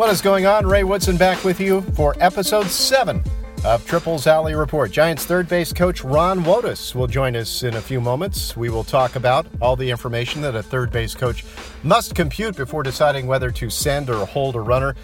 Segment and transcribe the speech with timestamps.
[0.00, 0.66] What is going on?
[0.66, 3.22] Ray Woodson back with you for episode 7
[3.66, 4.90] of Triples Alley Report.
[4.90, 8.56] Giants third base coach Ron Wotus will join us in a few moments.
[8.56, 11.44] We will talk about all the information that a third base coach
[11.82, 14.94] must compute before deciding whether to send or hold a runner.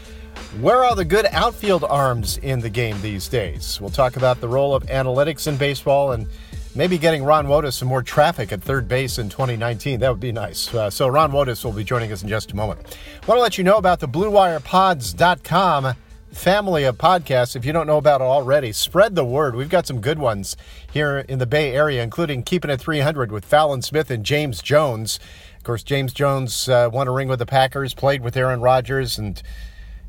[0.62, 3.78] Where are the good outfield arms in the game these days?
[3.78, 6.26] We'll talk about the role of analytics in baseball and
[6.76, 10.00] maybe getting Ron Wotus some more traffic at third base in 2019.
[10.00, 10.72] That would be nice.
[10.72, 12.80] Uh, so Ron Wotus will be joining us in just a moment.
[13.26, 15.94] Want to let you know about the BlueWirePods.com
[16.32, 17.56] family of podcasts.
[17.56, 19.56] If you don't know about it already, spread the word.
[19.56, 20.56] We've got some good ones
[20.92, 25.18] here in the Bay Area, including Keeping It 300 with Fallon Smith and James Jones.
[25.56, 29.18] Of course, James Jones uh, won a ring with the Packers, played with Aaron Rodgers,
[29.18, 29.42] and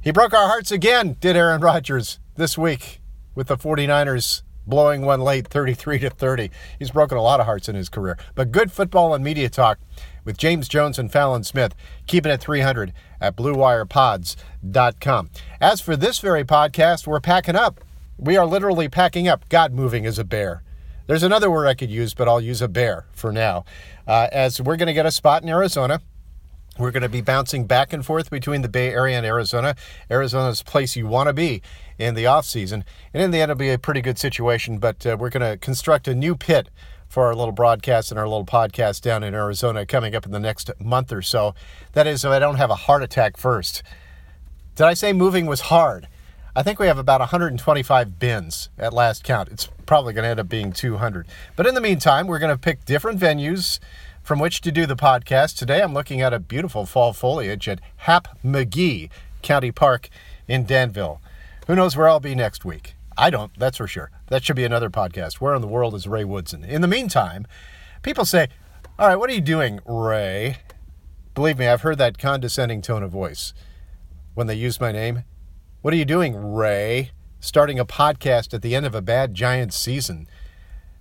[0.01, 3.01] he broke our hearts again, did Aaron Rodgers, this week
[3.33, 6.51] with the 49ers blowing one late 33 to 30.
[6.77, 8.17] He's broken a lot of hearts in his career.
[8.35, 9.79] But good football and media talk
[10.23, 11.73] with James Jones and Fallon Smith,
[12.05, 15.29] keeping it 300 at BlueWirePods.com.
[15.61, 17.79] As for this very podcast, we're packing up.
[18.17, 19.47] We are literally packing up.
[19.49, 20.63] God moving as a bear.
[21.07, 23.63] There's another word I could use, but I'll use a bear for now.
[24.05, 26.01] Uh, as we're going to get a spot in Arizona.
[26.77, 29.75] We're going to be bouncing back and forth between the Bay Area and Arizona.
[30.11, 31.63] Arizona's a place you want to be
[31.97, 34.77] in the off season, and in the end, it'll be a pretty good situation.
[34.77, 36.69] But uh, we're going to construct a new pit
[37.07, 40.39] for our little broadcast and our little podcast down in Arizona coming up in the
[40.39, 41.55] next month or so.
[41.93, 43.81] That is, if I don't have a heart attack first.
[44.75, 46.07] Did I say moving was hard?
[46.55, 49.49] I think we have about 125 bins at last count.
[49.49, 51.27] It's probably going to end up being 200.
[51.55, 53.79] But in the meantime, we're going to pick different venues
[54.23, 55.55] from which to do the podcast.
[55.55, 59.09] Today I'm looking at a beautiful fall foliage at Hap Magee
[59.41, 60.09] County Park
[60.47, 61.21] in Danville.
[61.67, 62.95] Who knows where I'll be next week?
[63.17, 64.09] I don't, that's for sure.
[64.27, 65.41] That should be another podcast.
[65.41, 66.63] Where in the world is Ray Woodson?
[66.63, 67.45] In the meantime,
[68.03, 68.47] people say,
[68.97, 70.59] All right, what are you doing, Ray?
[71.33, 73.53] Believe me, I've heard that condescending tone of voice
[74.33, 75.25] when they use my name.
[75.81, 77.11] What are you doing, Ray?
[77.41, 80.29] Starting a podcast at the end of a bad Giants season.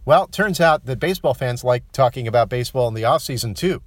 [0.04, 3.82] Well, turns out that baseball fans like talking about baseball in the offseason too,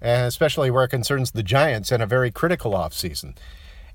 [0.00, 3.36] and especially where it concerns the Giants and a very critical offseason.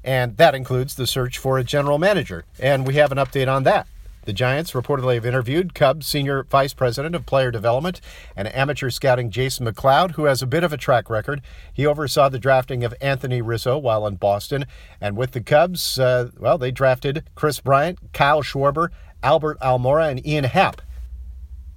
[0.04, 2.46] And that includes the search for a general manager.
[2.60, 3.88] And we have an update on that.
[4.26, 8.00] The Giants reportedly have interviewed Cubs senior vice president of player development
[8.38, 11.42] and amateur scouting Jason McLeod, who has a bit of a track record.
[11.74, 14.66] He oversaw the drafting of Anthony Rizzo while in Boston.
[15.02, 18.90] And with the Cubs, uh, well, they drafted Kris Bryant, Kyle Schwarber,
[19.22, 20.82] Albert Almora, and Ian Happ.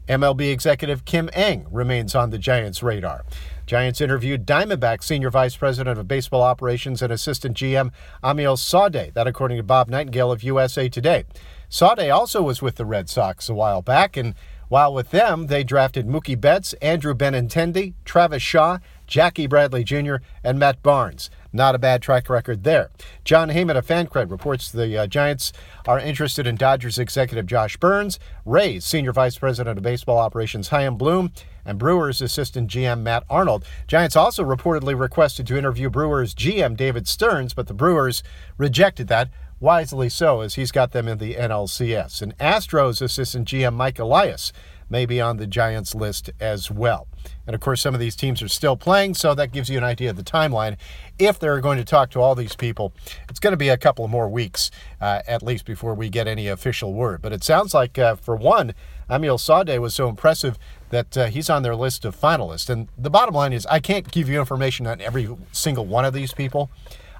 [0.09, 3.25] MLB executive Kim Ng remains on the Giants' radar.
[3.67, 7.91] Giants interviewed Diamondback Senior Vice President of Baseball Operations and Assistant GM
[8.23, 11.25] Amiel Sawdaye, that according to Bob Nightingale of USA Today.
[11.69, 14.35] Sawdaye also was with the Red Sox a while back, and
[14.69, 18.79] while with them, they drafted Mookie Betts, Andrew Benintendi, Travis Shaw,
[19.09, 21.29] Jackie Bradley Jr., and Matt Barnes.
[21.57, 22.91] Not a bad track record there.
[23.25, 25.55] Jon Heyman of FanCred reports the uh, Giants
[25.89, 30.97] are interested in Dodgers executive Josh Byrnes, Rays Senior Vice President of Baseball Operations Chaim
[30.97, 31.33] Bloom,
[31.65, 33.65] and Brewers assistant GM Matt Arnold.
[33.87, 38.23] Giants also reportedly requested to interview Brewers GM David Stearns, but the Brewers
[38.59, 39.31] rejected that.
[39.59, 42.21] Wisely so, as he's got them in the NLCS.
[42.21, 44.53] And Astros assistant GM Mike Elias
[44.89, 47.07] may be on the Giants list as well.
[47.47, 49.85] And of course, some of these teams are still playing, so that gives you an
[49.85, 50.77] idea of the timeline.
[51.19, 52.93] If they're going to talk to all these people,
[53.29, 54.71] it's going to be a couple of more weeks
[55.01, 57.23] uh, at least before we get any official word.
[57.23, 58.75] But it sounds like, uh, for one,
[59.09, 60.59] Amiel Sawdaye was so impressive
[60.91, 62.71] that uh, he's on their list of finalists.
[62.71, 66.15] And the bottom line is, I can't give you information on every single one of
[66.15, 66.71] these people.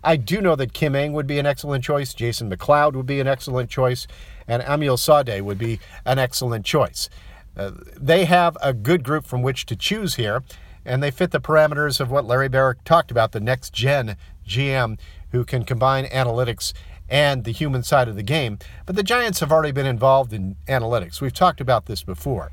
[0.05, 3.19] I do know that Kim Ng would be an excellent choice, Jason McLeod would be
[3.19, 4.07] an excellent choice,
[4.47, 7.09] and Amiel Sawdaye would be an excellent choice.
[7.57, 10.43] They have a good group from which to choose here,
[10.85, 14.99] and they fit the parameters of what Larry Barrick talked about the next gen GM
[15.31, 16.73] who can combine analytics
[17.09, 18.59] and the human side of the game.
[18.85, 21.21] But the Giants have already been involved in analytics.
[21.21, 22.53] We've talked about this before.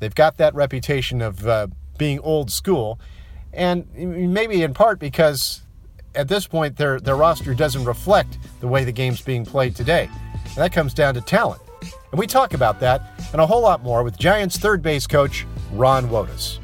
[0.00, 2.98] They've got that reputation of uh, being old school,
[3.52, 5.62] and maybe in part because
[6.14, 10.10] at this point their, their roster doesn't reflect the way the game's being played today.
[10.32, 11.62] And that comes down to talent.
[12.12, 15.46] And we talk about that and a whole lot more with Giants third base coach
[15.72, 16.58] Ron Wotus.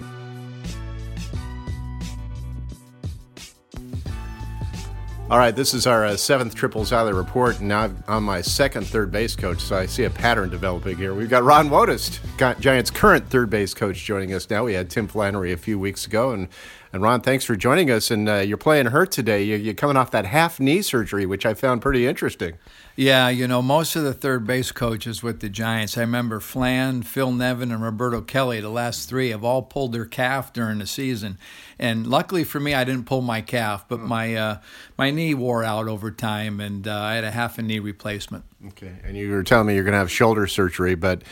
[5.31, 8.87] All right, this is our uh, seventh Triples Alley report, and now I'm my second
[8.87, 11.13] third base coach, so I see a pattern developing here.
[11.13, 12.19] We've got Ron Wotus,
[12.61, 14.65] Giants' current third base coach, joining us now.
[14.65, 16.49] We had Tim Flannery a few weeks ago, and
[16.95, 18.11] and Ron, thanks for joining us.
[18.11, 19.43] And uh, you're playing hurt today.
[19.43, 22.55] You're, you're coming off that half knee surgery, which I found pretty interesting.
[22.99, 27.05] Yeah, you know, most of the third base coaches with the Giants, I remember Flan,
[27.05, 30.87] Phil Nevin, and Roberto Kelly, the last three, have all pulled their calf during the
[30.89, 31.39] season.
[31.79, 34.09] And luckily for me, I didn't pull my calf, but mm.
[34.09, 34.59] my uh,
[34.97, 38.45] my knee wore out over time, and uh, I had a half a knee replacement.
[38.67, 41.23] Okay, and you were telling me you're going to have shoulder surgery, but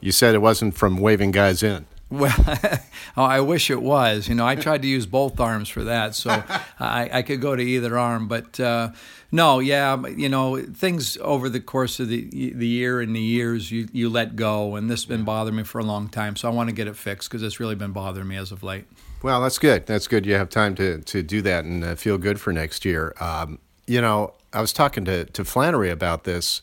[0.00, 1.86] you said it wasn't from waving guys in.
[2.10, 2.34] Well,
[3.16, 4.28] oh, I wish it was.
[4.28, 6.30] You know, I tried to use both arms for that, so
[6.80, 8.28] I, I could go to either arm.
[8.28, 8.90] But uh,
[9.32, 13.70] no, yeah, you know, things over the course of the the year and the years,
[13.70, 16.36] you, you let go, and this has been bothering me for a long time.
[16.36, 18.62] So I want to get it fixed because it's really been bothering me as of
[18.62, 18.84] late.
[19.24, 19.86] Well, that's good.
[19.86, 20.26] That's good.
[20.26, 23.14] You have time to, to do that and uh, feel good for next year.
[23.20, 26.60] Um, you know, I was talking to, to Flannery about this.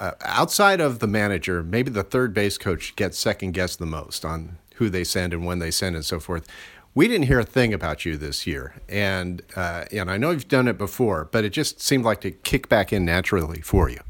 [0.00, 4.24] Uh, outside of the manager, maybe the third base coach gets second guessed the most
[4.24, 6.48] on who they send and when they send and so forth.
[6.94, 10.48] We didn't hear a thing about you this year, and uh, and I know you've
[10.48, 14.00] done it before, but it just seemed like to kick back in naturally for you.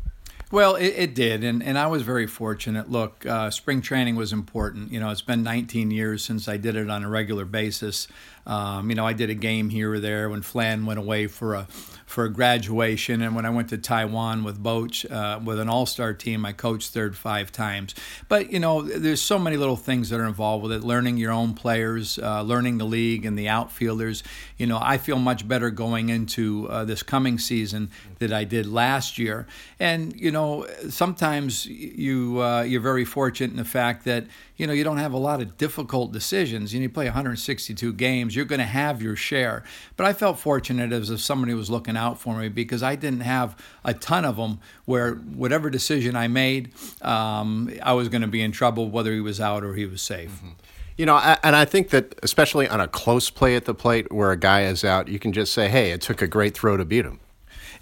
[0.52, 2.90] Well, it, it, did, and, and I was very fortunate.
[2.90, 4.90] Look, uh, spring training was important.
[4.90, 8.08] You know, it's been 19 years since I did it on a regular basis.
[8.50, 11.54] Um, you know, I did a game here or there when Flan went away for
[11.54, 11.68] a
[12.10, 15.86] for a graduation, and when I went to Taiwan with Boch uh, with an All
[15.86, 17.94] Star team, I coached third five times.
[18.28, 20.82] But you know, there's so many little things that are involved with it.
[20.82, 24.24] Learning your own players, uh, learning the league and the outfielders.
[24.56, 28.66] You know, I feel much better going into uh, this coming season that I did
[28.66, 29.46] last year.
[29.78, 34.26] And you know, sometimes you uh, you're very fortunate in the fact that
[34.56, 36.74] you know you don't have a lot of difficult decisions.
[36.74, 39.64] You, know, you play 162 games, you're going to have your share.
[39.96, 43.20] But I felt fortunate as if somebody was looking out for me because I didn't
[43.20, 46.72] have a ton of them where whatever decision I made,
[47.02, 50.02] um, I was going to be in trouble whether he was out or he was
[50.02, 50.30] safe.
[50.30, 50.50] Mm-hmm.
[50.96, 54.32] You know, and I think that especially on a close play at the plate where
[54.32, 56.84] a guy is out, you can just say, "Hey, it took a great throw to
[56.84, 57.20] beat him."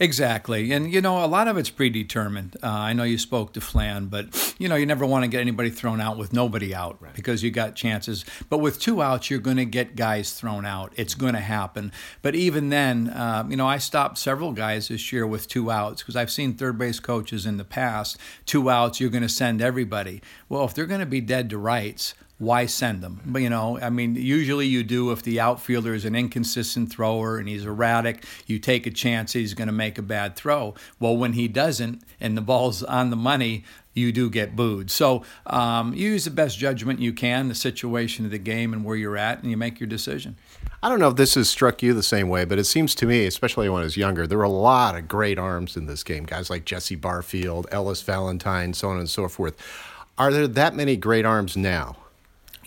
[0.01, 0.71] Exactly.
[0.73, 2.57] And, you know, a lot of it's predetermined.
[2.63, 5.41] Uh, I know you spoke to Flan, but, you know, you never want to get
[5.41, 7.15] anybody thrown out with nobody out right.
[7.15, 8.25] because you got chances.
[8.49, 10.93] But with two outs, you're going to get guys thrown out.
[10.97, 11.91] It's going to happen.
[12.23, 16.03] But even then, uh, you know, I stopped several guys this year with two outs
[16.03, 19.61] because I've seen third base coaches in the past, two outs, you're going to send
[19.61, 20.23] everybody.
[20.49, 23.21] Well, if they're going to be dead to rights, why send them?
[23.27, 27.39] But you know, I mean, usually you do if the outfielder is an inconsistent thrower
[27.39, 30.75] and he's erratic, you take a chance he's going to make a bad throw.
[31.01, 34.91] Well, when he doesn't and the ball's on the money, you do get booed.
[34.91, 38.85] So um, you use the best judgment you can, the situation of the game and
[38.85, 40.37] where you're at, and you make your decision.
[40.81, 43.07] I don't know if this has struck you the same way, but it seems to
[43.07, 46.05] me, especially when I was younger, there were a lot of great arms in this
[46.05, 46.25] game.
[46.25, 49.57] Guys like Jesse Barfield, Ellis Valentine, so on and so forth.
[50.17, 51.97] Are there that many great arms now?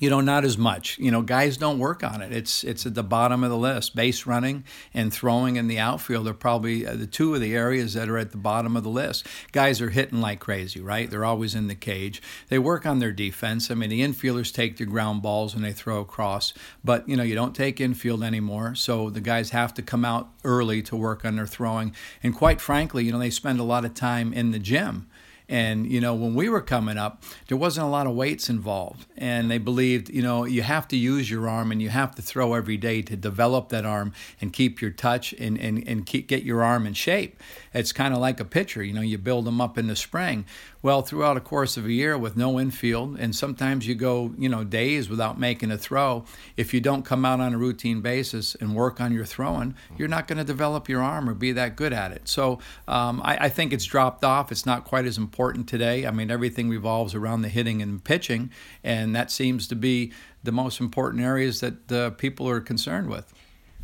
[0.02, 0.98] You know, not as much.
[0.98, 2.34] You know, guys don't work on it.
[2.34, 3.96] It's it's at the bottom of the list.
[3.96, 4.64] Base running
[4.96, 8.18] and throwing in the outfield are probably uh, the two of the areas that are
[8.18, 9.28] at the bottom of the list.
[9.52, 11.08] Guys are hitting like crazy, right?
[11.08, 12.20] They're always in the cage.
[12.50, 13.70] They work on their defense.
[13.70, 16.52] I mean, the infielders take their ground balls and they throw across,
[16.84, 18.74] but you know, you don't take infield anymore.
[18.74, 21.94] So the guys have to come out early to work on their throwing.
[22.24, 25.08] And quite frankly, you know, they spend a lot of time in the gym
[25.52, 29.06] and, you know, when we were coming up, there wasn't a lot of weights involved.
[29.18, 32.22] And they believed, you know, you have to use your arm and you have to
[32.22, 36.30] throw every day to develop that arm and keep your touch and, and, and keep,
[36.30, 37.38] get your arm in shape.
[37.74, 40.46] It's kind of like a pitcher, you know, you build them up in the spring.
[40.82, 44.50] Well, throughout a course of a year with no infield, and sometimes you go, you
[44.50, 46.26] know, days without making a throw.
[46.58, 50.08] If you don't come out on a routine basis and work on your throwing, you're
[50.08, 52.28] not going to develop your arm or be that good at it.
[52.28, 54.52] So um, I, I think it's dropped off.
[54.52, 56.06] It's not quite as important today.
[56.06, 58.52] I mean, everything revolves around the hitting and pitching,
[58.84, 60.12] and that seems to be
[60.44, 63.34] the most important areas that uh, people are concerned with.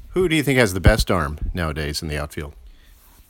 [0.10, 2.54] Who do you think has the best arm nowadays in the outfield?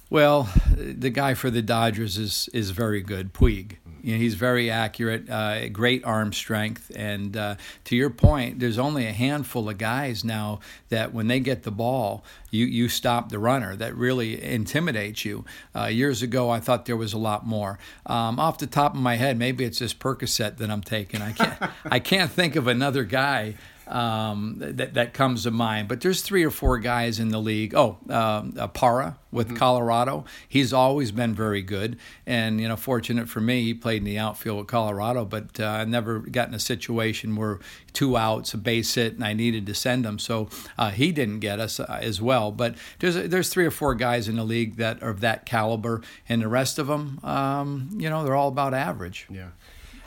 [0.10, 3.78] Well, the guy for the Dodgers is is very good, Puig.
[4.08, 8.78] You know, he's very accurate, uh, great arm strength, and uh, to your point, there's
[8.78, 13.28] only a handful of guys now that when they get the ball, you you stop
[13.28, 13.76] the runner.
[13.76, 15.44] That really intimidates you.
[15.76, 17.80] Uh, years ago, I thought there was a lot more.
[18.06, 21.22] Um, off the top of my head, maybe it's this Percocet that I'm taking.
[21.22, 23.56] I can't I can't think of another guy
[23.90, 25.88] um, that that comes to mind.
[25.88, 27.74] But there's three or four guys in the league.
[27.76, 29.58] Oh, um, uh, Parra with mm-hmm.
[29.58, 30.26] Colorado.
[30.48, 34.18] He's always been very good, and you know, fortunate for me, he played in the
[34.18, 35.26] outfield with Colorado.
[35.26, 37.60] But uh, I never got in a situation where
[37.94, 40.20] two outs, a base hit, and I needed to send him.
[40.20, 42.52] So uh, he didn't get us uh, as well.
[42.52, 46.02] But there's there's three or four guys in the league that are of that caliber,
[46.30, 49.28] and the rest of them, um, you know, they're all about average.
[49.30, 49.50] Yeah.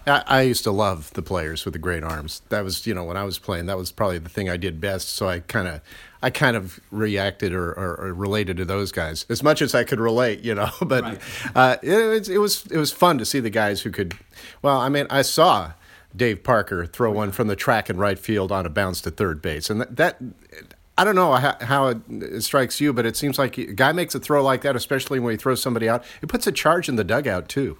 [0.06, 2.42] I, I used to love the players with the great arms.
[2.48, 4.80] That was, you know, when I was playing, that was probably the thing I did
[4.80, 5.10] best.
[5.10, 5.80] So I kind of,
[6.22, 9.84] I kind of reacted or, or, or, related to those guys as much as I
[9.84, 10.70] could relate, you know.
[10.80, 11.20] But right.
[11.54, 14.14] uh, it, it was it was fun to see the guys who could.
[14.62, 15.72] Well, I mean, I saw
[16.14, 19.40] Dave Parker throw one from the track and right field on a bounce to third
[19.40, 20.20] base, and that, that
[21.00, 24.14] I don't know how, how it, strikes you, but it seems like a guy makes
[24.14, 26.04] a throw like that, especially when he throws somebody out.
[26.20, 27.78] It puts a charge in the dugout too.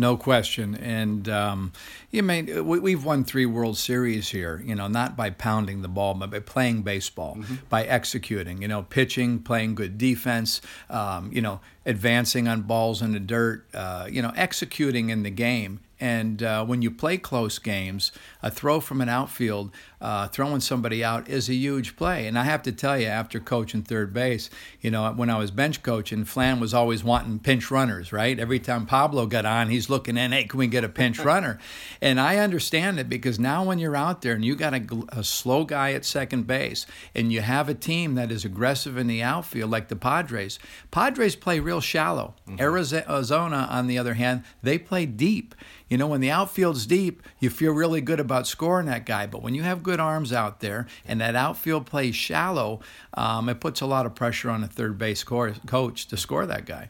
[0.00, 0.74] No question.
[0.76, 1.72] And um,
[2.10, 4.62] you mean we, have won three World Series here.
[4.64, 7.56] You know, not by pounding the ball, but by playing baseball, mm-hmm.
[7.68, 8.62] by executing.
[8.62, 10.62] You know, pitching, playing good defense.
[10.88, 13.66] Um, you know, advancing on balls in the dirt.
[13.74, 15.80] Uh, you know, executing in the game.
[16.00, 18.10] And uh, when you play close games,
[18.42, 22.26] a throw from an outfield, uh, throwing somebody out is a huge play.
[22.26, 24.48] And I have to tell you, after coaching third base,
[24.80, 28.38] you know, when I was bench coaching, Flan was always wanting pinch runners, right?
[28.38, 31.58] Every time Pablo got on, he's looking in, hey, can we get a pinch runner?
[32.00, 35.24] And I understand it because now when you're out there and you got a, a
[35.24, 39.22] slow guy at second base and you have a team that is aggressive in the
[39.22, 40.58] outfield, like the Padres,
[40.90, 42.34] Padres play real shallow.
[42.48, 42.60] Mm-hmm.
[42.60, 45.54] Arizona, on the other hand, they play deep.
[45.90, 49.26] You know, when the outfield's deep, you feel really good about scoring that guy.
[49.26, 52.80] But when you have good arms out there and that outfield plays shallow,
[53.14, 56.66] um, it puts a lot of pressure on the third base coach to score that
[56.66, 56.88] guy.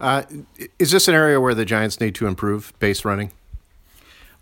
[0.00, 0.24] Uh,
[0.78, 3.30] is this an area where the Giants need to improve base running?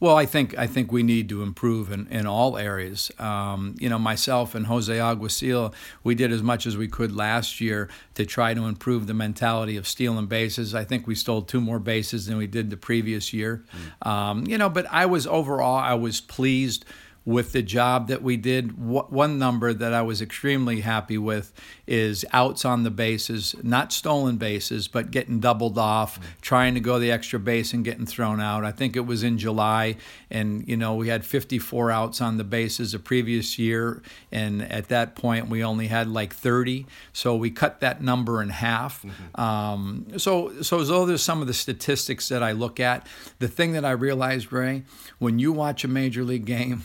[0.03, 3.13] Well, I think I think we need to improve in, in all areas.
[3.21, 7.61] Um, you know, myself and Jose Alguacil, we did as much as we could last
[7.61, 10.75] year to try to improve the mentality of stealing bases.
[10.75, 13.63] I think we stole two more bases than we did the previous year.
[14.03, 14.09] Mm.
[14.09, 16.85] Um, you know, but I was overall I was pleased
[17.25, 18.77] with the job that we did.
[18.79, 21.53] One number that I was extremely happy with
[21.87, 26.29] is outs on the bases, not stolen bases, but getting doubled off, mm-hmm.
[26.41, 28.65] trying to go the extra base and getting thrown out.
[28.65, 29.97] I think it was in July,
[30.31, 34.03] and you know we had 54 outs on the bases the previous year,
[34.33, 38.49] and at that point we only had like 30, so we cut that number in
[38.49, 39.03] half.
[39.03, 39.41] Mm-hmm.
[39.41, 43.07] Um, so, so those are some of the statistics that I look at.
[43.39, 44.83] The thing that I realized, Ray,
[45.19, 46.83] when you watch a major league game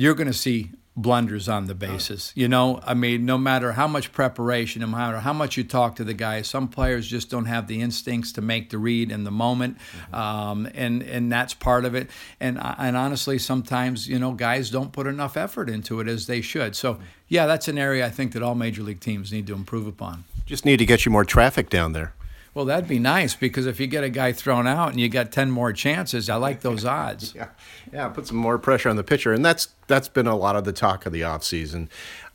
[0.00, 2.32] you're going to see blunders on the bases.
[2.34, 5.96] You know, I mean, no matter how much preparation, no matter how much you talk
[5.96, 9.24] to the guys, some players just don't have the instincts to make the read in
[9.24, 10.14] the moment, mm-hmm.
[10.14, 12.08] um, and and that's part of it.
[12.40, 16.40] And and honestly, sometimes you know guys don't put enough effort into it as they
[16.40, 16.74] should.
[16.74, 19.86] So yeah, that's an area I think that all major league teams need to improve
[19.86, 20.24] upon.
[20.46, 22.14] Just need to get you more traffic down there.
[22.52, 25.30] Well, that'd be nice because if you get a guy thrown out and you got
[25.30, 27.34] ten more chances, I like those odds.
[27.34, 27.48] yeah,
[27.92, 30.64] yeah, put some more pressure on the pitcher, and that's that's been a lot of
[30.64, 31.88] the talk of the offseason.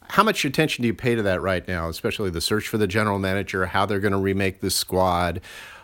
[0.09, 2.87] How much attention do you pay to that right now, especially the search for the
[2.87, 5.41] general manager, how they're going to remake this squad,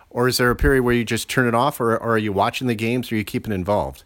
[0.10, 2.32] or is there a period where you just turn it off, or, or are you
[2.32, 4.04] watching the games, or are you keeping involved?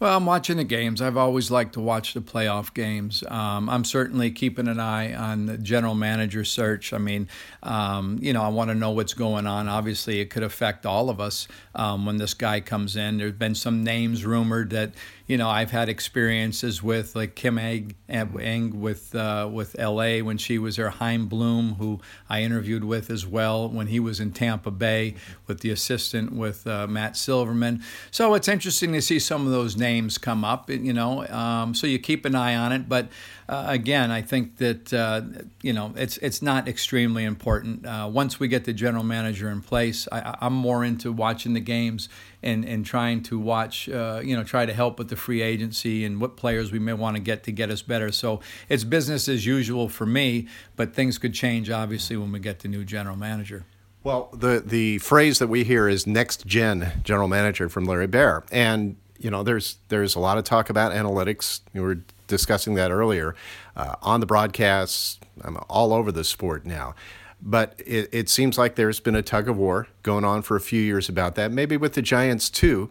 [0.00, 1.02] Well, I'm watching the games.
[1.02, 3.24] I've always liked to watch the playoff games.
[3.26, 6.92] Um, I'm certainly keeping an eye on the general manager search.
[6.92, 7.28] I mean,
[7.64, 9.66] um, you know, I want to know what's going on.
[9.66, 13.18] Obviously, it could affect all of us um, when this guy comes in.
[13.18, 14.92] There's been some names rumored that
[15.28, 20.22] you know, I've had experiences with like Kim Eng, Ng with uh, with L.A.
[20.22, 24.20] when she was there, Chaim Bloom, who I interviewed with as well when he was
[24.20, 25.16] in Tampa Bay
[25.46, 27.82] with the assistant with uh, Matt Silverman.
[28.10, 30.70] So it's interesting to see some of those names come up.
[30.70, 33.08] You know, um, so you keep an eye on it, but
[33.48, 35.22] uh, again, I think that uh,
[35.62, 37.86] you know it's it's not extremely important.
[37.86, 41.60] Uh, once we get the general manager in place, I, am more into watching the
[41.60, 42.10] games
[42.42, 46.04] and and trying to watch, uh, you know, try to help with the free agency
[46.04, 48.12] and what players we may want to get to get us better.
[48.12, 52.58] So it's business as usual for me, but things could change obviously when we get
[52.58, 53.64] the new general manager.
[54.04, 58.44] Well, the the phrase that we hear is next gen general manager from Larry Baer,
[58.52, 61.60] and you know, there's there's a lot of talk about analytics.
[61.72, 63.34] We were discussing that earlier
[63.76, 65.18] uh, on the broadcasts.
[65.42, 66.94] I'm all over the sport now.
[67.40, 70.60] But it, it seems like there's been a tug of war going on for a
[70.60, 72.90] few years about that, maybe with the Giants too.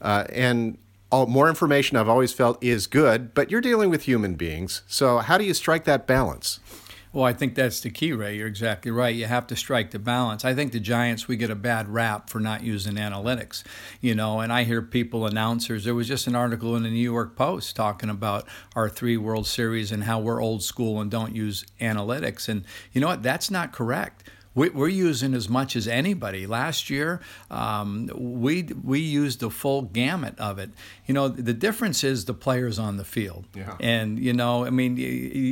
[0.00, 0.78] Uh, and
[1.10, 4.82] all, more information I've always felt is good, but you're dealing with human beings.
[4.88, 6.58] So, how do you strike that balance?
[7.14, 8.36] Well, I think that's the key, Ray.
[8.38, 9.14] You're exactly right.
[9.14, 10.46] You have to strike the balance.
[10.46, 13.62] I think the Giants, we get a bad rap for not using analytics,
[14.00, 15.84] you know, and I hear people, announcers.
[15.84, 19.46] There was just an article in the New York Post talking about our three World
[19.46, 22.48] Series and how we're old school and don't use analytics.
[22.48, 23.22] And you know what?
[23.22, 24.24] That's not correct
[24.54, 26.46] we're using as much as anybody.
[26.46, 30.70] Last year, um, we we used the full gamut of it.
[31.06, 33.46] You know, the difference is the players on the field.
[33.54, 33.76] Yeah.
[33.80, 34.98] And you know, I mean,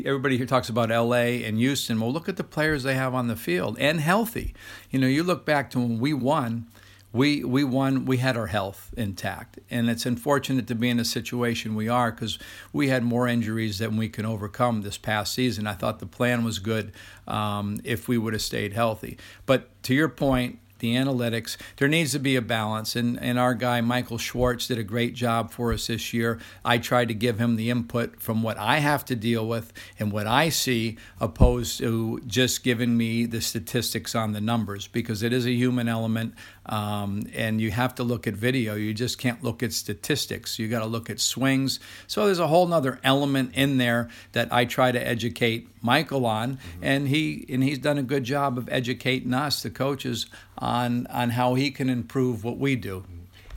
[0.06, 1.44] everybody here talks about L.A.
[1.44, 2.00] and Houston.
[2.00, 4.54] Well, look at the players they have on the field and healthy.
[4.90, 6.66] You know, you look back to when we won
[7.12, 8.04] we we won.
[8.04, 12.12] We had our health intact, and it's unfortunate to be in the situation we are
[12.12, 12.38] because
[12.72, 15.66] we had more injuries than we can overcome this past season.
[15.66, 16.92] I thought the plan was good
[17.26, 19.18] um, if we would have stayed healthy.
[19.44, 21.56] But to your point, the analytics.
[21.76, 25.14] There needs to be a balance, and, and our guy Michael Schwartz did a great
[25.14, 26.40] job for us this year.
[26.64, 30.10] I tried to give him the input from what I have to deal with and
[30.10, 35.32] what I see, opposed to just giving me the statistics on the numbers, because it
[35.32, 36.34] is a human element,
[36.66, 38.74] um, and you have to look at video.
[38.74, 40.58] You just can't look at statistics.
[40.58, 41.80] You got to look at swings.
[42.06, 46.56] So there's a whole other element in there that I try to educate Michael on,
[46.56, 46.84] mm-hmm.
[46.84, 50.26] and he and he's done a good job of educating us, the coaches,
[50.58, 53.04] on on how he can improve what we do.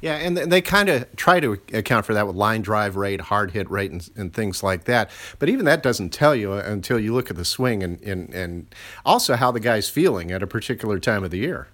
[0.04, 3.52] Yeah, and they kind of try to account for that with line drive rate, hard
[3.52, 5.10] hit rate, and, and, things like that.
[5.40, 8.76] But even that doesn't tell you until you look at the swing and, and, and
[9.06, 11.70] also how the guy's feeling at a particular time of the year.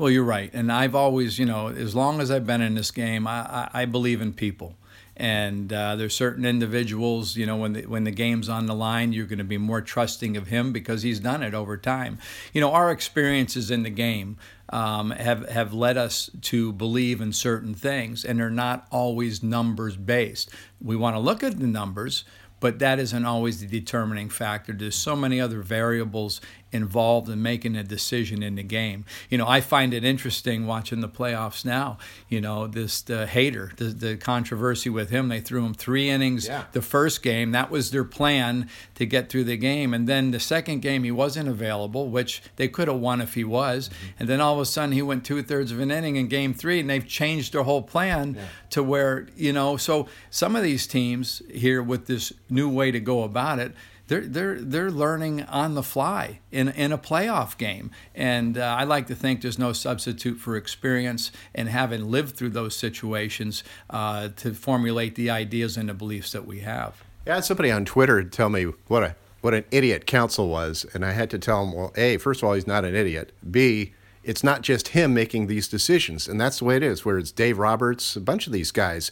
[0.00, 0.48] Well, you're right.
[0.54, 3.82] And I've always, you know, as long as I've been in this game, I, I,
[3.82, 4.74] I believe in people
[5.14, 9.12] and uh, there's certain individuals you know when the, when the game's on the line
[9.12, 12.16] you're going to be more trusting of him because he's done it over time
[12.54, 14.38] you know our experiences in the game
[14.70, 19.94] um, have have led us to believe in certain things and they're not always numbers
[19.94, 20.48] based
[20.80, 22.24] we want to look at the numbers
[22.60, 24.72] but that isn't always the determining factor.
[24.72, 26.40] There's so many other variables
[26.72, 29.04] involved in making a decision in the game.
[29.28, 31.98] You know, I find it interesting watching the playoffs now.
[32.28, 35.28] You know, this the Hader, the, the controversy with him.
[35.28, 36.64] They threw him three innings yeah.
[36.72, 37.52] the first game.
[37.52, 39.92] That was their plan to get through the game.
[39.94, 43.44] And then the second game, he wasn't available, which they could have won if he
[43.44, 43.88] was.
[43.88, 44.06] Mm-hmm.
[44.20, 46.54] And then all of a sudden, he went two thirds of an inning in game
[46.54, 48.44] three, and they've changed their whole plan yeah.
[48.70, 53.00] to where, you know, so some of these teams here with this new way to
[53.00, 53.72] go about it
[54.10, 58.82] they're they're they're learning on the fly in in a playoff game, and uh, I
[58.82, 64.30] like to think there's no substitute for experience and having lived through those situations uh,
[64.36, 67.04] to formulate the ideas and the beliefs that we have.
[67.24, 71.12] Yeah, somebody on Twitter tell me what a what an idiot Counsell was, and I
[71.12, 73.32] had to tell him, well, a first of all, he's not an idiot.
[73.48, 77.04] B it's not just him making these decisions, and that's the way it is.
[77.04, 79.10] Where it's Dave Roberts, a bunch of these guys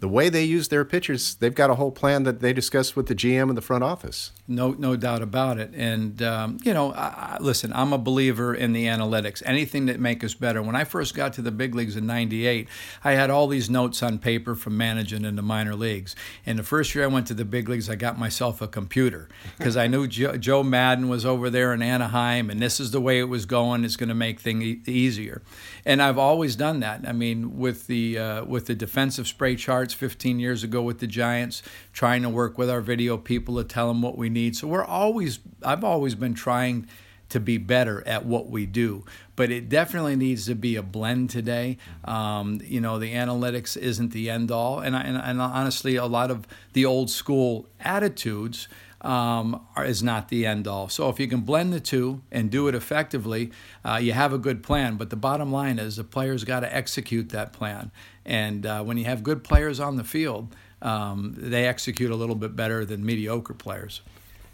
[0.00, 3.06] the way they use their pitchers, they've got a whole plan that they discuss with
[3.06, 4.32] the GM and the front office.
[4.46, 5.72] No, no doubt about it.
[5.74, 9.42] And um, you know, I, I, listen, I'm a believer in the analytics.
[9.44, 10.62] Anything that make us better.
[10.62, 12.68] When I first got to the big leagues in '98,
[13.02, 16.14] I had all these notes on paper from managing in the minor leagues.
[16.46, 19.28] And the first year I went to the big leagues, I got myself a computer
[19.56, 23.00] because I knew Joe, Joe Maddon was over there in Anaheim, and this is the
[23.00, 23.84] way it was going.
[23.84, 25.42] It's going to make things e- easier.
[25.84, 27.00] And I've always done that.
[27.06, 31.06] I mean, with the uh, with the defensive spray chart 15 years ago with the
[31.06, 34.56] Giants, trying to work with our video people to tell them what we need.
[34.56, 36.86] So we're always, I've always been trying
[37.28, 39.04] to be better at what we do.
[39.36, 41.78] But it definitely needs to be a blend today.
[42.04, 44.80] Um, you know, the analytics isn't the end all.
[44.80, 48.68] And, and, and honestly, a lot of the old school attitudes
[49.00, 50.88] um, is not the end all.
[50.88, 53.50] So if you can blend the two and do it effectively,
[53.84, 54.96] uh, you have a good plan.
[54.96, 57.90] But the bottom line is the players got to execute that plan.
[58.24, 62.34] And uh, when you have good players on the field, um, they execute a little
[62.34, 64.02] bit better than mediocre players.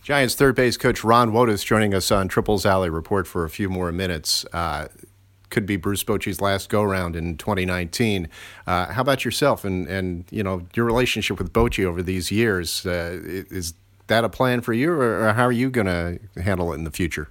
[0.02, 3.70] Giants third base coach Ron Wotus joining us on Triples Alley Report for a few
[3.70, 4.44] more minutes.
[4.52, 4.88] Uh,
[5.48, 8.28] could be Bruce Bochy's last go round in 2019.
[8.66, 12.84] Uh, how about yourself and, and you know your relationship with Bochy over these years?
[12.84, 13.74] Uh, is
[14.06, 16.90] that a plan for you, or, how are you going to handle it in the
[16.90, 17.28] future?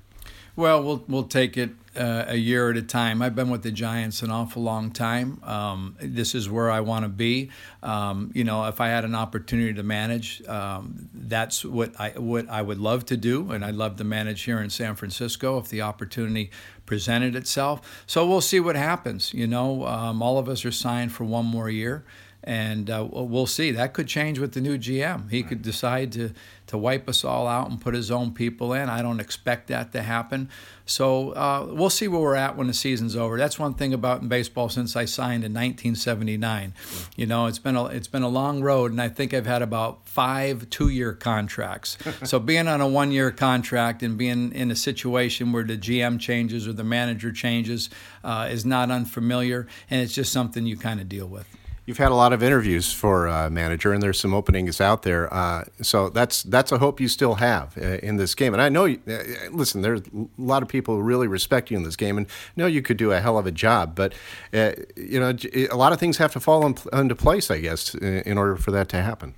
[0.55, 3.23] Well, we'll we'll take it uh, a year at a time.
[3.23, 5.43] I've been with the Giants an awful long time.
[5.43, 7.49] Um, this is where I want to be.
[7.81, 12.47] Um, you know, if I had an opportunity to manage, um, that's what I what
[12.49, 15.69] I would love to do, and I'd love to manage here in San Francisco if
[15.69, 16.51] the opportunity
[16.85, 18.03] presented itself.
[18.05, 19.33] So we'll see what happens.
[19.33, 22.05] You know, um, all of us are signed for one more year
[22.43, 23.71] and uh, we'll see.
[23.71, 25.29] That could change with the new GM.
[25.29, 26.33] He could decide to
[26.65, 28.89] to wipe us all out and put his own people in.
[28.89, 30.49] I don't expect that to happen.
[30.85, 33.37] So uh, we'll see where we're at when the season's over.
[33.37, 36.73] That's one thing about in baseball since I signed in 1979.
[37.15, 39.61] You know, it's been a it's been a long road, and I think I've had
[39.61, 41.97] about five two-year contracts.
[42.23, 46.67] so being on a one-year contract and being in a situation where the GM changes
[46.67, 47.89] or the manager changes
[48.23, 51.47] uh, is not unfamiliar, and it's just something you kind of deal with.
[51.85, 55.31] You've had a lot of interviews for uh, manager, and there's some openings out there.
[55.33, 58.53] Uh, so that's that's a hope you still have uh, in this game.
[58.53, 61.83] And I know, uh, listen, there's a lot of people who really respect you in
[61.83, 63.95] this game, and know you could do a hell of a job.
[63.95, 64.13] But
[64.53, 65.35] uh, you know,
[65.69, 68.71] a lot of things have to fall in, into place, I guess, in order for
[68.71, 69.33] that to happen.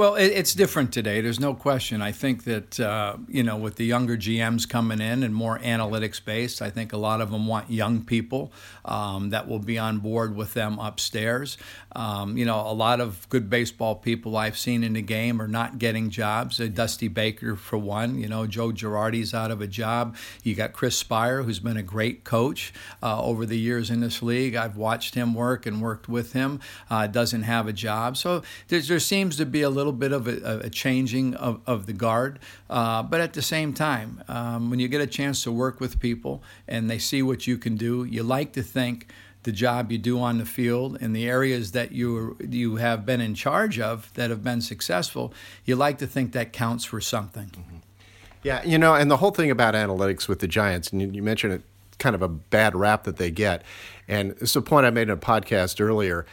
[0.00, 1.20] Well, it, it's different today.
[1.20, 2.00] There's no question.
[2.00, 6.24] I think that uh, you know, with the younger GMs coming in and more analytics
[6.24, 8.50] based, I think a lot of them want young people
[8.86, 11.58] um, that will be on board with them upstairs.
[11.94, 15.48] Um, you know, a lot of good baseball people I've seen in the game are
[15.48, 16.58] not getting jobs.
[16.58, 18.18] Uh, Dusty Baker, for one.
[18.18, 20.16] You know, Joe Girardi's out of a job.
[20.42, 24.22] You got Chris Speier, who's been a great coach uh, over the years in this
[24.22, 24.54] league.
[24.54, 26.58] I've watched him work and worked with him.
[26.88, 30.62] Uh, doesn't have a job, so there seems to be a little little bit of
[30.62, 32.38] a, a changing of, of the guard.
[32.68, 35.98] Uh, but at the same time, um, when you get a chance to work with
[35.98, 39.06] people and they see what you can do, you like to think
[39.42, 43.22] the job you do on the field in the areas that you you have been
[43.22, 45.32] in charge of that have been successful,
[45.64, 47.46] you like to think that counts for something.
[47.46, 47.76] Mm-hmm.
[48.42, 51.22] Yeah, you know, and the whole thing about analytics with the Giants, and you, you
[51.22, 51.62] mentioned it,
[51.98, 53.62] kind of a bad rap that they get,
[54.08, 56.26] and it's a point I made in a podcast earlier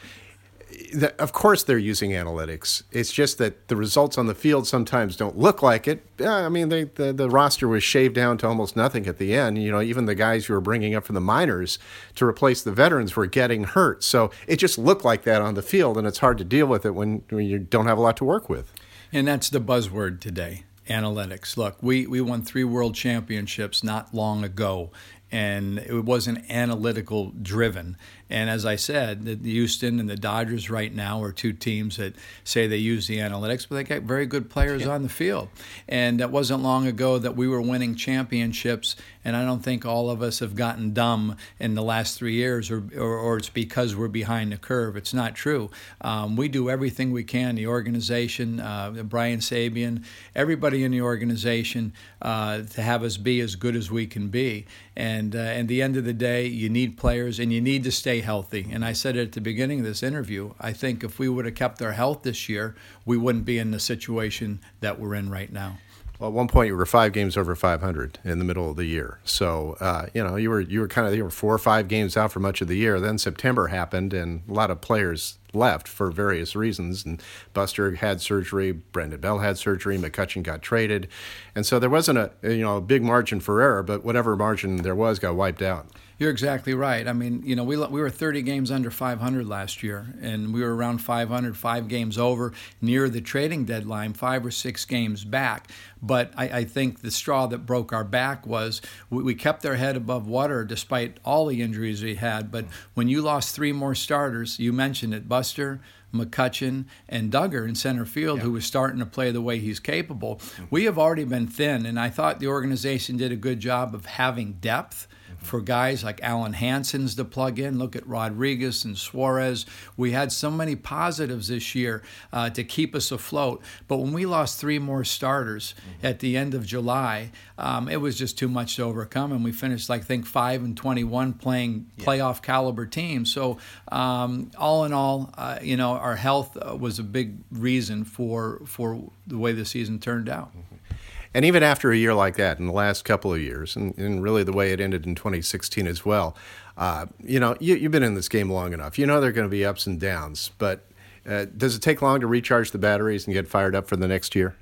[1.18, 2.82] of course they're using analytics.
[2.92, 6.04] It's just that the results on the field sometimes don't look like it.
[6.20, 9.62] I mean, they, the the roster was shaved down to almost nothing at the end.
[9.62, 11.78] You know, even the guys who were bringing up from the minors
[12.16, 14.02] to replace the veterans were getting hurt.
[14.02, 16.84] So it just looked like that on the field, and it's hard to deal with
[16.84, 18.72] it when, when you don't have a lot to work with.
[19.12, 21.56] And that's the buzzword today analytics.
[21.56, 24.90] Look, we, we won three world championships not long ago,
[25.30, 27.96] and it wasn't analytical driven.
[28.30, 32.14] And as I said, the Houston and the Dodgers right now are two teams that
[32.44, 34.88] say they use the analytics, but they got very good players yeah.
[34.88, 35.48] on the field.
[35.88, 40.10] And it wasn't long ago that we were winning championships, and I don't think all
[40.10, 43.96] of us have gotten dumb in the last three years, or, or, or it's because
[43.96, 44.96] we're behind the curve.
[44.96, 45.70] It's not true.
[46.00, 47.54] Um, we do everything we can.
[47.54, 53.56] The organization, uh, Brian Sabean, everybody in the organization, uh, to have us be as
[53.56, 54.66] good as we can be.
[54.96, 57.92] And uh, at the end of the day, you need players, and you need to
[57.92, 58.68] stay healthy.
[58.70, 60.52] And I said it at the beginning of this interview.
[60.60, 63.70] I think if we would have kept our health this year, we wouldn't be in
[63.70, 65.78] the situation that we're in right now.
[66.18, 68.86] Well, at one point you were five games over 500 in the middle of the
[68.86, 69.20] year.
[69.24, 71.86] So uh, you know you were you were kind of you were four or five
[71.86, 72.98] games out for much of the year.
[72.98, 77.04] Then September happened, and a lot of players left for various reasons.
[77.04, 81.08] And Buster had surgery, Brandon Belt had surgery, McCutchen got traded,
[81.54, 83.82] and so there wasn't a you know a big margin for error.
[83.82, 85.88] But whatever margin there was got wiped out.
[86.18, 87.06] You're exactly right.
[87.06, 90.62] I mean, you know, we we were 30 games under 500 last year, and we
[90.62, 95.70] were around 500, five games over, near the trading deadline, five or six games back.
[96.02, 99.76] But I, I think the straw that broke our back was we, we, kept our
[99.76, 102.50] head above water despite all the injuries we had.
[102.50, 105.80] But when you lost three more starters, you mentioned it, Buster.
[106.12, 108.44] McCutchen and Duggar in center field, yeah.
[108.44, 110.36] who was starting to play the way he's capable.
[110.36, 110.64] Mm-hmm.
[110.70, 114.06] We have already been thin, and I thought the organization did a good job of
[114.06, 115.06] having depth
[115.38, 117.78] for guys like Alen Hanson's to plug in.
[117.78, 119.66] Look at Rodriguez and Suarez.
[119.96, 123.62] We had so many positives this year uh, to keep us afloat.
[123.86, 126.06] But when we lost three more starters mm-hmm.
[126.06, 129.32] at the end of July, um, it was just too much to overcome.
[129.32, 132.04] And we finished, like, I think, 5 and 21 playing yeah.
[132.04, 133.32] playoff caliber teams.
[133.32, 133.58] So,
[133.90, 138.60] um, all in all, uh, you know, our health uh, was a big reason for,
[138.66, 140.50] for the way the season turned out.
[140.50, 140.94] Mm-hmm.
[141.34, 144.22] And even after a year like that, in the last couple of years, and, and
[144.22, 146.36] really the way it ended in 2016 as well,
[146.76, 148.98] uh, you know, you, have been in this game long enough.
[148.98, 150.84] You know there are going to be ups and downs, but
[151.28, 154.08] uh, does it take long to recharge the batteries and get fired up for the
[154.08, 154.54] next year?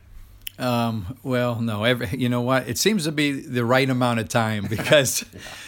[0.59, 1.85] Um, well, no.
[1.85, 2.69] Every, you know what?
[2.69, 5.25] It seems to be the right amount of time because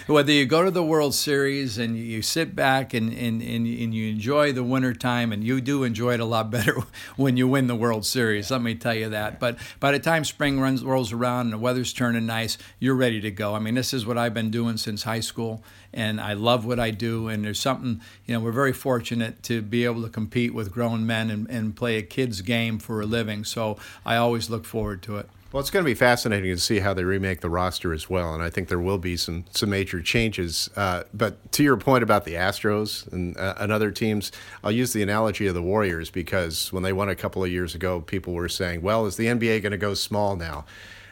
[0.06, 3.94] whether you go to the World Series and you sit back and, and, and, and
[3.94, 6.76] you enjoy the winter time, and you do enjoy it a lot better
[7.16, 8.50] when you win the World Series.
[8.50, 9.38] Let me tell you that.
[9.38, 13.20] But by the time spring runs rolls around and the weather's turning nice, you're ready
[13.20, 13.54] to go.
[13.54, 16.78] I mean, this is what I've been doing since high school, and I love what
[16.78, 17.28] I do.
[17.28, 21.06] And there's something, you know, we're very fortunate to be able to compete with grown
[21.06, 23.44] men and, and play a kid's game for a living.
[23.44, 25.28] So I always look forward to it.
[25.50, 28.34] Well, it's going to be fascinating to see how they remake the roster as well,
[28.34, 30.68] and I think there will be some some major changes.
[30.76, 34.30] Uh, but to your point about the Astros and, uh, and other teams,
[34.62, 37.74] I'll use the analogy of the Warriors because when they won a couple of years
[37.74, 40.66] ago, people were saying, "Well, is the NBA going to go small now?"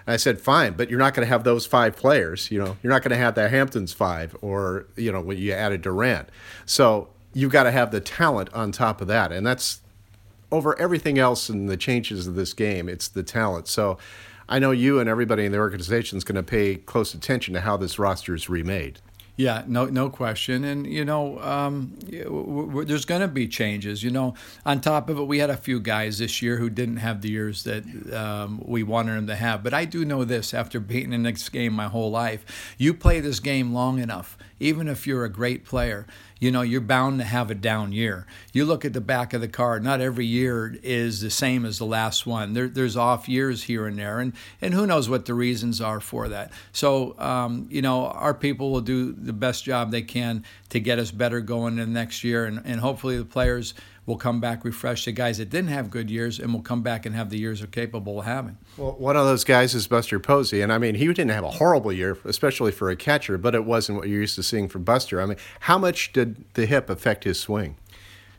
[0.07, 2.51] And I said, fine, but you're not going to have those five players.
[2.51, 5.53] You know, you're not going to have the Hamptons five or, you know, when you
[5.53, 6.29] added Durant.
[6.65, 9.33] So you've got to have the talent on top of that.
[9.33, 9.81] And that's
[10.53, 13.67] over everything else in the changes of this game, it's the talent.
[13.67, 13.99] So
[14.49, 17.61] I know you and everybody in the organization is going to pay close attention to
[17.63, 19.01] how this roster is remade.
[19.37, 20.65] Yeah, no, no question.
[20.65, 24.03] And you know, um, there's going to be changes.
[24.03, 26.97] You know, on top of it, we had a few guys this year who didn't
[26.99, 29.63] have the years that um, we wanted them to have.
[29.63, 33.21] But I do know this: after being in this game my whole life, you play
[33.21, 36.07] this game long enough, even if you're a great player,
[36.39, 38.27] you know, you're bound to have a down year.
[38.53, 41.79] You look at the back of the card, not every year is the same as
[41.79, 42.53] the last one.
[42.53, 46.01] There, there's off years here and there, and, and who knows what the reasons are
[46.01, 46.53] for that.
[46.73, 50.99] So, um, you know, our people will do the best job they can to get
[50.99, 53.75] us better going in the next year, and, and hopefully the players
[54.07, 55.05] will come back refreshed.
[55.05, 57.59] The guys that didn't have good years and will come back and have the years
[57.59, 58.57] they're capable of having.
[58.77, 61.51] Well, one of those guys is Buster Posey, and I mean, he didn't have a
[61.51, 64.85] horrible year, especially for a catcher, but it wasn't what you're used to seeing from
[64.85, 65.21] Buster.
[65.21, 67.77] I mean, how much did the hip affect his swing?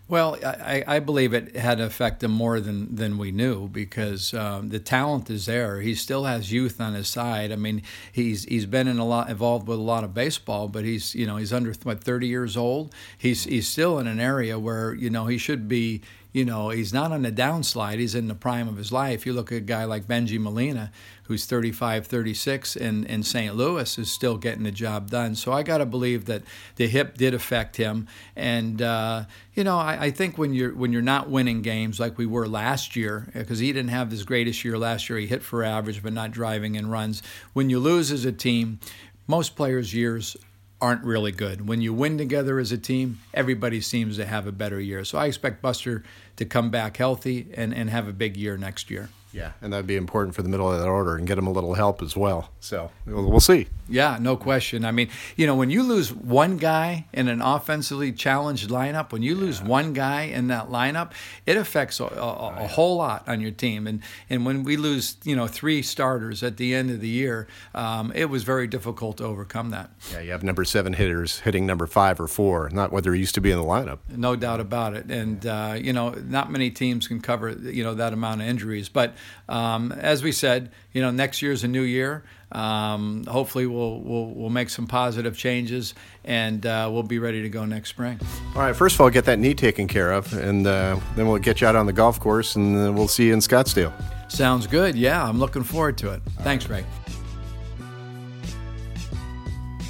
[0.09, 4.79] Well, I, I, believe it had affected more than, than we knew because um, the
[4.79, 5.81] talent is there.
[5.81, 7.51] He still has youth on his side.
[7.51, 10.85] I mean, he's he's been in a lot involved with a lot of baseball, but
[10.85, 12.93] he's you know he's under what 30 years old.
[13.17, 16.01] He's he's still in an area where you know he should be
[16.33, 17.99] you know, he's not on the downslide.
[17.99, 19.25] He's in the prime of his life.
[19.25, 20.91] You look at a guy like Benji Molina,
[21.23, 23.55] who's 35, 36, and in St.
[23.55, 25.35] Louis is still getting the job done.
[25.35, 26.43] So I got to believe that
[26.75, 28.07] the hip did affect him.
[28.35, 32.17] And uh, you know, I, I, think when you're when you're not winning games like
[32.17, 35.17] we were last year, because he didn't have his greatest year last year.
[35.17, 37.23] He hit for average, but not driving in runs.
[37.53, 38.79] When you lose as a team,
[39.27, 40.37] most players' years
[40.79, 41.67] aren't really good.
[41.67, 45.03] When you win together as a team, everybody seems to have a better year.
[45.03, 46.03] So I expect Buster
[46.35, 49.09] to come back healthy and, and have a big year next year.
[49.33, 51.51] Yeah, and that'd be important for the middle of that order and get them a
[51.51, 52.49] little help as well.
[52.59, 53.67] So we'll see.
[53.89, 54.85] Yeah, no question.
[54.85, 59.21] I mean, you know, when you lose one guy in an offensively challenged lineup, when
[59.21, 61.11] you lose one guy in that lineup,
[61.45, 63.87] it affects a, a, a oh, whole lot on your team.
[63.87, 67.47] And and when we lose, you know, three starters at the end of the year,
[67.73, 69.91] um, it was very difficult to overcome that.
[70.11, 73.35] Yeah, you have number seven hitters hitting number five or four, not what they're used
[73.35, 73.99] to be in the lineup.
[74.09, 75.09] No doubt about it.
[75.09, 78.89] And uh, you know, not many teams can cover you know that amount of injuries,
[78.89, 79.15] but
[79.49, 82.23] um, as we said, you know, next year's a new year.
[82.51, 87.49] Um, hopefully, we'll, we'll we'll make some positive changes, and uh, we'll be ready to
[87.49, 88.19] go next spring.
[88.55, 88.75] All right.
[88.75, 91.67] First of all, get that knee taken care of, and uh, then we'll get you
[91.67, 93.91] out on the golf course, and we'll see you in Scottsdale.
[94.31, 94.95] Sounds good.
[94.95, 96.21] Yeah, I'm looking forward to it.
[96.37, 96.83] All Thanks, right.
[96.83, 97.07] Ray.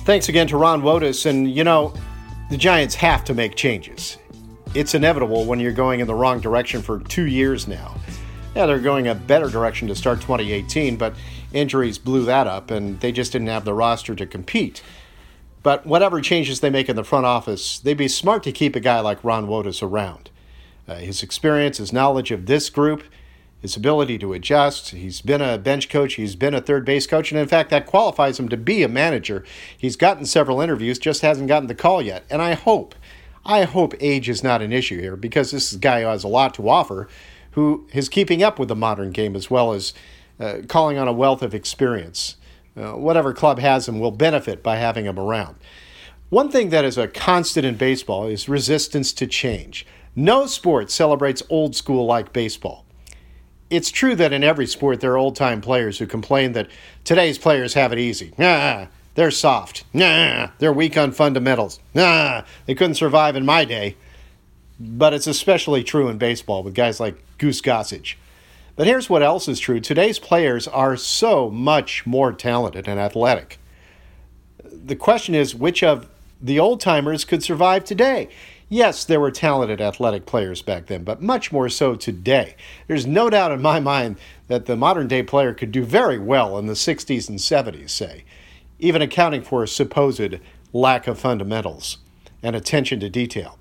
[0.05, 1.93] Thanks again to Ron Wotus, and you know,
[2.49, 4.17] the Giants have to make changes.
[4.73, 7.95] It's inevitable when you're going in the wrong direction for two years now.
[8.57, 11.13] Yeah, they're going a better direction to start 2018, but
[11.53, 14.81] injuries blew that up, and they just didn't have the roster to compete.
[15.61, 18.79] But whatever changes they make in the front office, they'd be smart to keep a
[18.79, 20.31] guy like Ron Wotus around.
[20.87, 23.03] Uh, his experience, his knowledge of this group,
[23.61, 24.89] his ability to adjust.
[24.89, 27.85] He's been a bench coach, he's been a third base coach, and in fact, that
[27.85, 29.45] qualifies him to be a manager.
[29.77, 32.25] He's gotten several interviews, just hasn't gotten the call yet.
[32.27, 32.95] And I hope,
[33.45, 36.67] I hope age is not an issue here because this guy has a lot to
[36.67, 37.07] offer
[37.57, 39.91] who is keeping up with the modern game as well as
[40.39, 42.37] uh, calling on a wealth of experience.
[42.79, 45.55] Uh, whatever club has him will benefit by having him around.
[46.29, 49.87] One thing that is a constant in baseball is resistance to change.
[50.15, 52.85] No sport celebrates old school like baseball.
[53.71, 56.69] It's true that in every sport there are old time players who complain that
[57.05, 58.33] today's players have it easy.
[58.37, 59.83] Nah, they're soft.
[59.95, 61.79] Nah, they're weak on fundamentals.
[61.95, 63.95] Nah, they couldn't survive in my day.
[64.79, 68.15] But it's especially true in baseball with guys like Goose Gossage.
[68.75, 73.59] But here's what else is true today's players are so much more talented and athletic.
[74.63, 76.07] The question is which of
[76.41, 78.29] the old timers could survive today?
[78.69, 82.55] Yes, there were talented athletic players back then, but much more so today.
[82.87, 86.57] There's no doubt in my mind that the modern day player could do very well
[86.59, 88.25] in the 60s and 70s, say,
[88.77, 90.35] even accounting for a supposed
[90.73, 91.97] lack of fundamentals
[92.43, 93.57] and attention to detail.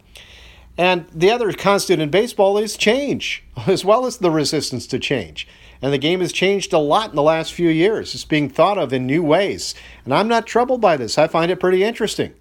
[0.79, 5.49] And the other constant in baseball is change, as well as the resistance to change.
[5.83, 8.15] And the game has changed a lot in the last few years.
[8.15, 9.75] It's being thought of in new ways.
[10.05, 11.19] And I'm not troubled by this.
[11.19, 12.35] I find it pretty interesting.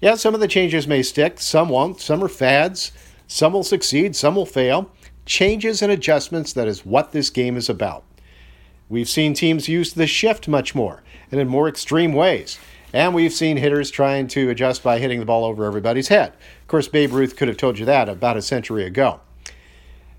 [0.00, 2.00] Yeah, some of the changes may stick, some won't.
[2.00, 2.92] Some are fads,
[3.26, 4.90] some will succeed, some will fail.
[5.26, 8.04] Changes and adjustments, that is what this game is about.
[8.88, 12.58] We've seen teams use the shift much more and in more extreme ways.
[12.92, 16.32] And we've seen hitters trying to adjust by hitting the ball over everybody's head.
[16.68, 19.20] Of course, Babe Ruth could have told you that about a century ago.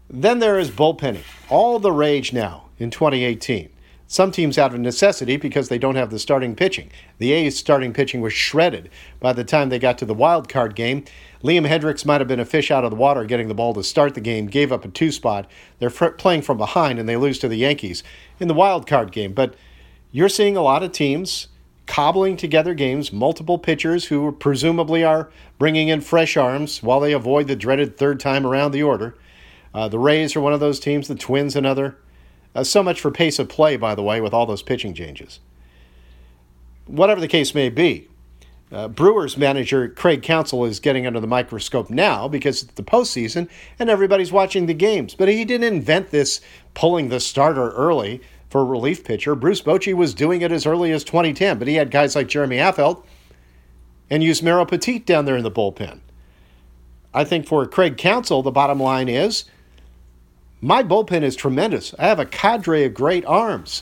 [0.10, 3.70] Then there is bullpenning, all the rage now in 2018.
[4.08, 6.90] Some teams out of necessity because they don't have the starting pitching.
[7.20, 10.74] The A's starting pitching was shredded by the time they got to the wild card
[10.74, 11.06] game.
[11.44, 13.84] Liam Hendriks might have been a fish out of the water getting the ball to
[13.84, 15.48] start the game, gave up a two spot.
[15.78, 18.04] They're fr- playing from behind and they lose to the Yankees
[18.40, 19.34] in the wild card game.
[19.34, 19.54] But
[20.12, 21.49] you're seeing a lot of teams
[21.90, 27.48] cobbling together games, multiple pitchers who presumably are bringing in fresh arms while they avoid
[27.48, 29.18] the dreaded third time around the order.
[29.74, 31.98] Uh, the Rays are one of those teams, the Twins another.
[32.54, 35.40] Uh, so much for pace of play, by the way, with all those pitching changes.
[36.86, 38.08] Whatever the case may be,
[38.72, 43.50] Uh, Brewers manager Craig Counsell is getting under the microscope now because it's the postseason
[43.80, 45.16] and everybody's watching the games.
[45.16, 46.40] But he didn't invent this
[46.76, 49.36] pulling the starter early for a relief pitcher.
[49.36, 52.58] Bruce Bochy was doing it as early as 2010, but he had guys like Jeremy
[52.58, 53.04] Affeldt
[54.10, 56.00] and Yusmeiro Petit down there in the bullpen.
[57.14, 59.46] I think for Craig Counsell, the bottom line is
[60.62, 61.96] my bullpen is tremendous.
[61.98, 63.82] I have a cadre of great arms.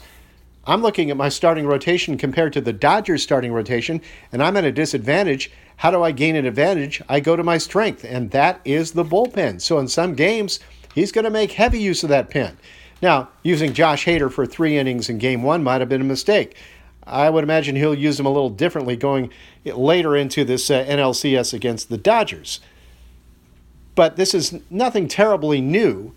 [0.65, 4.01] I'm looking at my starting rotation compared to the Dodgers starting rotation,
[4.31, 5.49] and I'm at a disadvantage.
[5.77, 7.01] How do I gain an advantage?
[7.07, 9.61] I go to my strength, and that is the bullpen.
[9.61, 10.59] So in some games,
[10.93, 12.57] he's going to make heavy use of that pen.
[13.01, 16.55] Now, using Josh Hader for three innings in game one might have been a mistake.
[17.03, 19.31] I would imagine he'll use him a little differently going
[19.63, 22.59] later into this uh, NLCS against the Dodgers.
[23.95, 26.13] But this is nothing terribly new.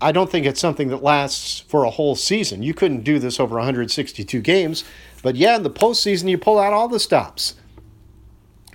[0.00, 2.62] I don't think it's something that lasts for a whole season.
[2.62, 4.84] You couldn't do this over 162 games.
[5.22, 7.54] But yeah, in the postseason, you pull out all the stops.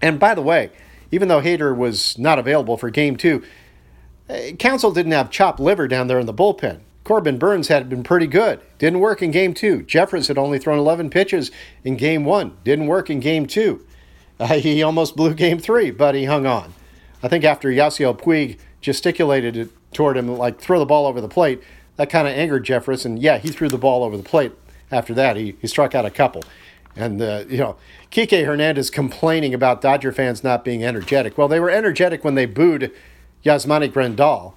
[0.02, 0.72] And by the way,
[1.12, 3.44] even though Hader was not available for game two,
[4.60, 6.82] Counsell didn't have chopped liver down there in the bullpen.
[7.04, 8.62] Corbin Burnes had been pretty good.
[8.78, 9.82] Didn't work in game two.
[9.82, 11.52] Jeffress had only thrown 11 pitches
[11.84, 12.58] in game one.
[12.64, 13.86] Didn't work in game two.
[14.40, 16.74] Uh, he almost blew game three, but he hung on.
[17.22, 21.62] I think after Yasiel Puig gesticulated toward him, like throw the ball over the plate.
[21.96, 24.52] That kind of angered Jeffress, and yeah, he threw the ball over the plate.
[24.92, 26.44] After that, he, he struck out a couple.
[26.96, 27.76] And, uh, you know,
[28.12, 31.38] Kike Hernandez complaining about Dodger fans not being energetic.
[31.38, 32.92] Well, they were energetic when they booed
[33.44, 34.54] Yasmani Grandal.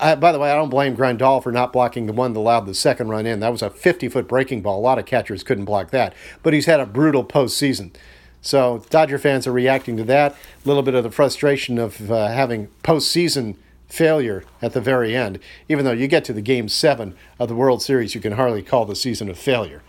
[0.00, 2.66] Uh, by the way, I don't blame Grandal for not blocking the one that allowed
[2.66, 3.40] the second run in.
[3.40, 4.78] That was a 50 foot breaking ball.
[4.78, 6.14] A lot of catchers couldn't block that.
[6.42, 7.92] But he's had a brutal postseason.
[8.40, 10.32] So Dodger fans are reacting to that.
[10.32, 13.56] A little bit of the frustration of uh, having postseason
[13.88, 15.40] failure at the very end.
[15.68, 18.62] Even though you get to the game seven of the World Series, you can hardly
[18.62, 19.82] call the season a failure.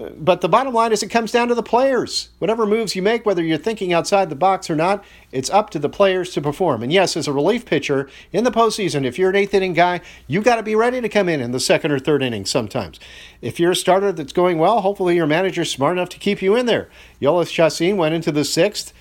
[0.00, 2.30] But the bottom line is it comes down to the players.
[2.38, 5.78] Whatever moves you make, whether you're thinking outside the box or not, it's up to
[5.78, 6.82] the players to perform.
[6.82, 10.00] And yes, as a relief pitcher in the postseason, if you're an eighth inning guy,
[10.26, 12.98] you got to be ready to come in in the second or third inning sometimes.
[13.42, 16.56] If you're a starter that's going well, hopefully your manager's smart enough to keep you
[16.56, 16.88] in there.
[17.20, 18.94] Jhoulys Chacin went into the sixth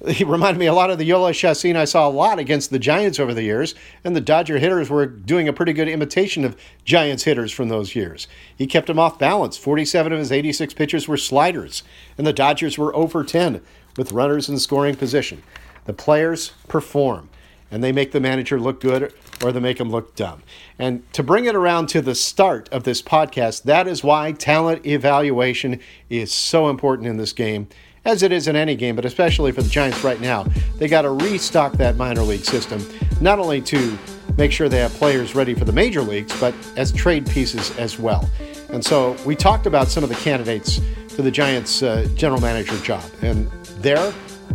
[0.08, 2.78] he reminded me a lot of the Jhoulys Chacin I saw a lot against the
[2.78, 6.56] Giants over the years, and the Dodger hitters were doing a pretty good imitation of
[6.84, 8.26] Giants hitters from those years.
[8.56, 9.56] He kept them off balance.
[9.56, 11.82] 47 of his 86 pitches were sliders,
[12.18, 13.60] and the Dodgers were oh over 10
[13.98, 15.42] with runners in scoring position.
[15.84, 17.28] The players perform,
[17.70, 20.42] and they make the manager look good or they make him look dumb.
[20.78, 24.86] And to bring it around to the start of this podcast, that is why talent
[24.86, 27.68] evaluation is so important in this game
[28.04, 30.44] as it is in any game, but especially for the Giants right now.
[30.76, 32.86] They got to restock that minor league system,
[33.20, 33.98] not only to
[34.36, 37.98] make sure they have players ready for the major leagues, but as trade pieces as
[37.98, 38.28] well.
[38.70, 42.76] And so we talked about some of the candidates for the Giants' uh, general manager
[42.78, 44.12] job and their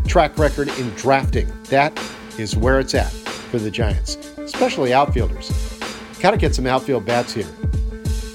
[0.08, 1.52] track record in drafting.
[1.66, 1.98] That
[2.38, 5.50] is where it's at for the Giants, especially outfielders.
[6.20, 7.48] Got to get some outfield bats here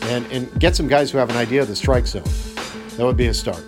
[0.04, 2.24] and, and get some guys who have an idea of the strike zone.
[2.96, 3.62] That would be a start.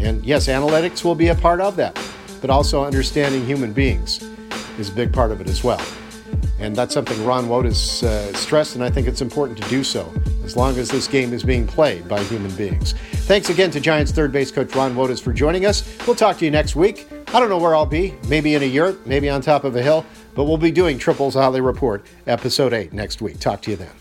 [0.00, 1.98] And yes, analytics will be a part of that,
[2.40, 4.22] but also understanding human beings
[4.78, 5.80] is a big part of it as well.
[6.58, 10.12] And that's something Ron Wotus uh, stressed, and I think it's important to do so
[10.44, 12.92] as long as this game is being played by human beings.
[13.26, 15.84] Thanks again to Giants third base coach Ron Wotus for joining us.
[16.06, 17.06] We'll talk to you next week.
[17.28, 19.82] I don't know where I'll be, maybe in a yurt, maybe on top of a
[19.82, 23.38] hill, but we'll be doing Triples Alley Report, episode 8, next week.
[23.38, 23.99] Talk to you then.